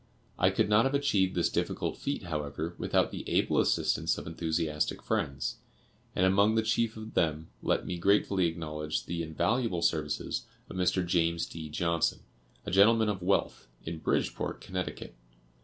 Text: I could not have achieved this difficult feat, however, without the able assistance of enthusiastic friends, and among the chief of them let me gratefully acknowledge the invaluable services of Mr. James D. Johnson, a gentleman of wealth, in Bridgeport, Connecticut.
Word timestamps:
I 0.39 0.49
could 0.49 0.67
not 0.67 0.85
have 0.85 0.95
achieved 0.95 1.35
this 1.35 1.51
difficult 1.51 1.95
feat, 1.95 2.23
however, 2.23 2.73
without 2.79 3.11
the 3.11 3.23
able 3.29 3.59
assistance 3.59 4.17
of 4.17 4.25
enthusiastic 4.25 4.99
friends, 5.03 5.57
and 6.15 6.25
among 6.25 6.55
the 6.55 6.63
chief 6.63 6.97
of 6.97 7.13
them 7.13 7.49
let 7.61 7.85
me 7.85 7.99
gratefully 7.99 8.47
acknowledge 8.47 9.05
the 9.05 9.21
invaluable 9.21 9.83
services 9.83 10.47
of 10.71 10.75
Mr. 10.75 11.05
James 11.05 11.45
D. 11.45 11.69
Johnson, 11.69 12.21
a 12.65 12.71
gentleman 12.71 13.09
of 13.09 13.21
wealth, 13.21 13.67
in 13.85 13.99
Bridgeport, 13.99 14.59
Connecticut. 14.59 15.13